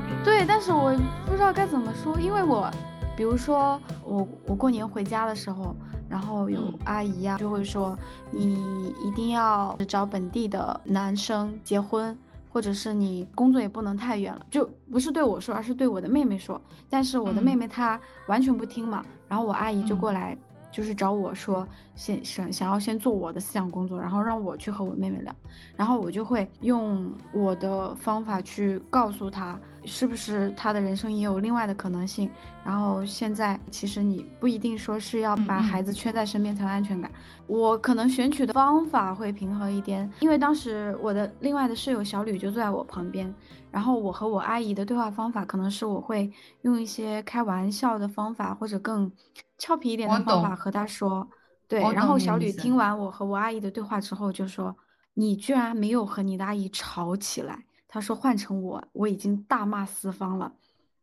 [0.26, 0.92] 对，但是我
[1.24, 2.68] 不知道该怎么说，因为我，
[3.16, 5.72] 比如说我我过年回家的时候，
[6.08, 7.96] 然后有嗯阿姨呀、就会说
[8.32, 12.18] 你一定要找本地的男生结婚，
[12.52, 16.60] 或者是你工作也不能太远了，就不是对我说，而是对我的妹妹说。
[16.90, 20.36] 但是我的妹嗯妹她完全不听嘛，然后我阿姨就过嗯来。
[20.72, 25.34] 就是找我说，先想想要先做我的思想工作，然后让我去和我妹妹聊，
[25.74, 32.30] 然后我就会用我的方法去告诉她，是不是他的人生也有另外的可能性。
[32.64, 37.10] 然后现在其实你不一定说是要把孩子圈在身边才有安全感，
[37.46, 43.32] 我可能选取的方法会平和一点，因为当时我的另外的室友小吕就坐在我旁边，
[43.70, 46.30] 然后我和我阿姨的对话方法可能是我会
[46.62, 49.10] 用一些开玩笑的方法，或者更
[49.58, 51.28] 俏皮一点的方法和他说。
[51.68, 54.76] 对，然后小吕听完我和我阿姨的对话之后，就说
[55.14, 57.64] ：“你居然没有和你的阿姨吵起来。”
[57.96, 60.52] 他说：“换成我，我已经大骂四方了。”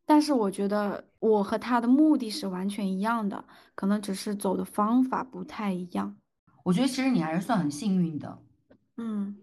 [0.05, 6.15] 但是我觉得我和他的目的是完全一样的，可能只是走的方法不太一样。
[6.63, 8.37] 我觉得其实你还是算很幸运的，
[8.97, 9.35] 嗯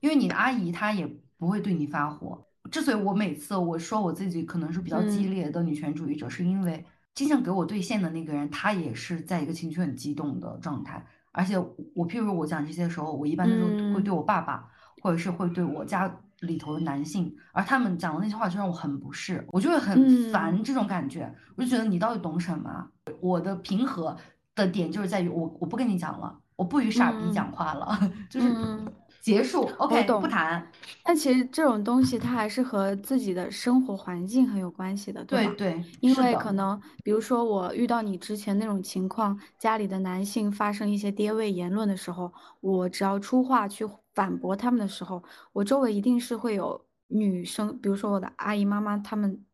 [0.00, 1.06] 因为你的阿姨她也
[1.36, 2.44] 不会对你发火。
[2.68, 6.84] 之所以我每次我说我自己可能是比较激嗯烈的女权主义者，是因为
[7.14, 11.06] 经常给我兑现的那个人，他也是在一个情绪很激动的状态。
[11.30, 11.56] 而且
[11.94, 14.68] 我譬如我讲这些的时候，我一般都是会嗯对我爸爸，
[15.00, 19.96] 或者是会对我家里头的男性，而他们讲的那些话就让我很不适，我就会很
[20.28, 21.32] 嗯烦这种感觉。
[21.56, 22.88] 我就觉得你到底懂什么啊？
[23.20, 24.16] 我的平和
[24.54, 27.98] 的点就是在于我我不跟你讲了，我不与傻逼嗯讲话了，
[28.30, 28.86] 就是嗯，
[29.20, 30.70] 结束，OK，懂不谈。
[31.02, 35.26] 但其实这种东西它还是和自己的生活环境很有关系的，吧？
[35.28, 49.44] 对对，因为可能，比如说我遇到你之前那种情况，家里的男性发生一些爹味言论的时候，我只要出话去反驳他们的时候，我周围一定是会有女生，比如说我的阿姨妈妈，她们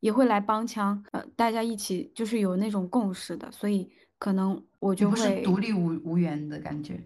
[0.00, 7.00] 也会来帮腔，呃，大家一起就是有那种共识的，所以可能我你不是就会，独立无无缘的感觉。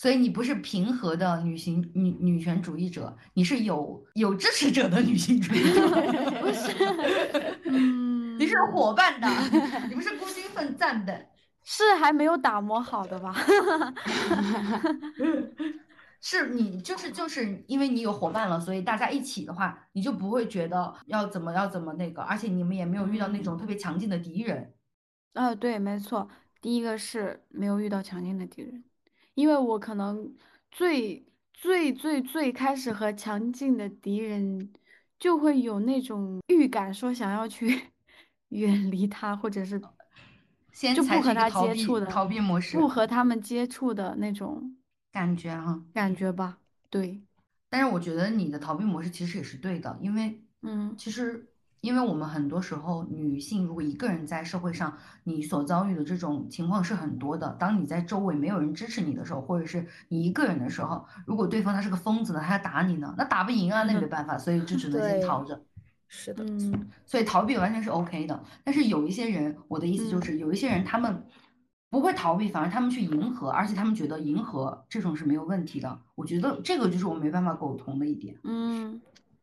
[0.00, 5.86] 所以你不是平和的女性女女权主义者，你是有有支持者的女性主义者，
[6.40, 6.72] 不是
[7.68, 9.28] 嗯，你是伙伴的，
[9.90, 11.26] 你不是孤军奋战的，
[11.64, 13.34] 是还没有打磨好的吧？
[16.22, 24.72] 是你就是就是因为你有伙伴了，所以大家一起的话，你就不会觉得要怎么要怎么那个，而且你们也没有遇到那种特别强劲的敌人。
[25.34, 26.26] 啊，对，没错，
[26.62, 28.82] 第一个是没有遇到强劲的敌人，
[29.34, 30.34] 因为我可能
[30.70, 34.72] 最最最最开始和强劲的敌人
[35.18, 37.90] 就会有那种预感，说想要去
[38.50, 39.80] 远离他，或者是
[40.72, 44.76] 先就不和他采取一个逃避接触的，逃避模式不和他们接触的那种
[45.12, 45.82] 感觉哈。
[45.92, 46.58] 感觉吧。
[46.88, 47.20] 对，
[47.68, 51.49] 但是我觉得你的逃避模式其实也是对的，因为嗯其实
[51.80, 57.56] 因为我们很多时候女性如果一个人在社会上，你所遭遇的这种情况是很多的。
[57.58, 65.60] 当你在周围没有人支持你的时候，或者是你一个人的时候，如果对方他是个疯子呢，他要打你呢，那打不赢啊，那没办法，所以就只能先逃着。
[66.06, 68.42] 是的，嗯所以逃避完全是 OK 的。
[68.64, 71.24] 但是有一些人，我的意思就嗯是，有一些人他们
[71.88, 76.00] 不会逃避，反而他们去迎合，而且他们觉得迎合这种是没有问题的。
[76.16, 78.36] 我觉得这个就是我没办法苟同的一点。
[78.42, 79.00] 嗯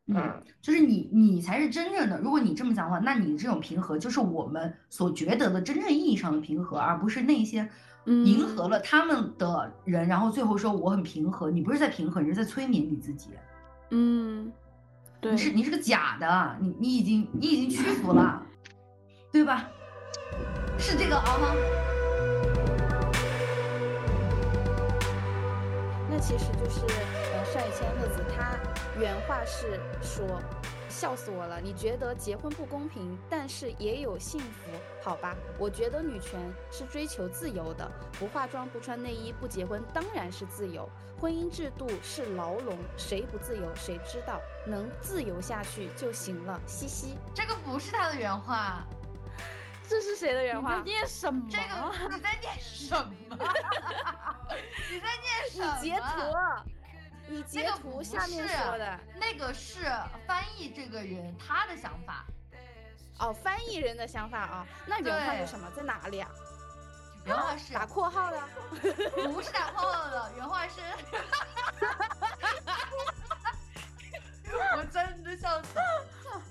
[0.10, 7.68] 嗯，就是你你才是真正的，如果你这么讲的话，那你这种平和就是我们所觉得的真正意义上的平和，而不是那些
[8.06, 11.52] 迎嗯合了他们的人，然后最后说我很平和。
[11.52, 13.32] 你不是在平和，你是在催眠你自己。
[13.92, 14.50] 嗯，
[15.20, 18.42] 对你，是你是个假的，你你已经你已经屈服了，
[19.30, 19.70] 对吧？
[20.78, 21.56] 是这个啊哈。
[26.10, 26.80] 那其实就是
[27.34, 28.56] 呃上野千鹤子她
[29.00, 30.42] 原话是说，
[30.90, 31.62] 笑死我了！
[31.62, 34.72] 你觉得结婚不公平，但是也有幸福，
[35.04, 35.36] 好吧？
[35.60, 36.40] 我觉得女权
[36.72, 37.90] 是追求自由的，
[38.20, 40.90] 不化妆、不穿内衣、不结婚当然是自由。
[41.20, 47.18] 婚姻制度是牢笼，谁不自由谁知道，能自由下去就行了，嘻嘻。
[47.36, 48.84] 这个不是他的原话，
[49.88, 50.92] 这是谁的原话你？
[50.92, 51.48] 念什么？
[51.50, 51.64] 这个
[52.16, 53.12] 你在念什么？
[54.90, 55.78] 你在念什么？
[55.82, 56.22] 你截图，
[57.28, 59.00] 你截那个不图下面是说的。
[59.16, 59.84] 那个是
[60.26, 62.26] 翻译这个人他的想法，
[63.20, 65.70] 哦，翻译人的想法啊，那原话是什么？
[65.76, 66.30] 在哪里啊？
[67.26, 68.42] 原话是打括号的。
[69.34, 70.82] 不是打括号的，原话是，
[74.78, 76.08] 我真的笑死了。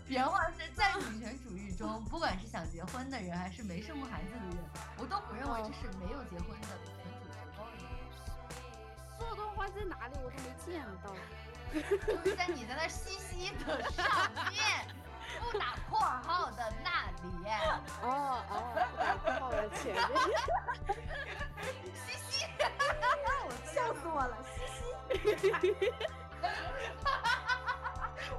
[0.07, 4.59] 原话是在女权主义中，不管是想结婚的人，还是没生过孩子的人，
[4.99, 6.69] 我都不认为这是没有结婚的
[9.27, 9.31] 人。
[9.31, 10.15] 这段话在哪里？
[10.23, 11.11] 我都没见到。
[12.07, 14.07] 就是在你在那嘻嘻的上
[14.51, 14.87] 面，
[15.41, 17.29] 不打括号的那里，
[18.03, 18.05] 哦
[18.51, 18.53] 哦，
[18.93, 20.01] 不打括号的前面。
[21.95, 22.47] 嘻嘻，
[23.75, 24.85] 笑 死我了，嘻嘻。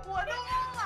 [0.05, 0.79] 我都懵了。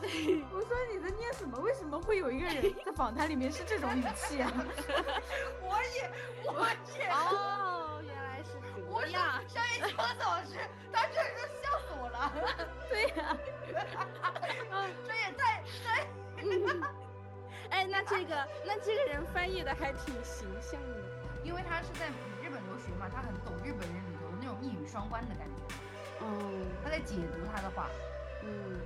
[0.54, 1.58] 我说你在念什么？
[1.58, 4.50] 为什么会有一个人在访谈里面是这种语气啊？
[5.60, 6.10] 我也，
[6.46, 7.08] 我也。
[7.10, 7.67] 哦，原来
[9.06, 9.42] 是我说这样。
[9.48, 9.86] 商业交
[10.24, 10.58] 老师，
[10.92, 12.32] 他这是笑死我了，
[12.88, 13.36] 对呀、
[15.06, 16.06] 这也太太
[16.42, 16.82] 嗯
[17.70, 20.98] 哎，那这个那这个人翻译的还挺形象的。
[21.44, 22.08] 因为他是在
[22.42, 25.74] 日本留学嘛，他很懂日本人里头那种一语双关的感觉，
[26.20, 27.88] 嗯他在解读他的话。
[28.42, 28.80] 嗯。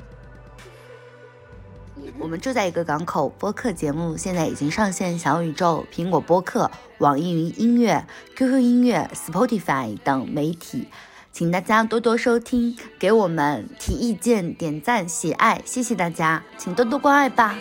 [2.18, 10.88] 我们住在一个港口播客节目，现在已经上线小宇宙、苹果播客、网易云音乐、QQ 音乐、Spotify 等媒体，
[11.32, 17.58] 请大家多多收听，给我们提意见、点赞、喜爱，谢谢大家，请多多关爱吧。